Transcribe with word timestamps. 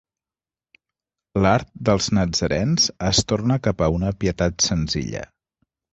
L'art 1.43 1.69
dels 1.89 2.09
natzarens 2.19 2.89
es 3.11 3.23
torna 3.33 3.61
cap 3.69 3.85
a 3.85 3.91
una 3.99 4.11
pietat 4.25 4.71
senzilla. 4.71 5.23